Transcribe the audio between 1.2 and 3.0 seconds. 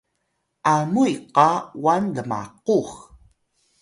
qa wan lmaqux